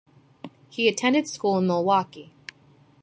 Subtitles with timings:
[0.71, 2.33] He attended school in Milwaukee.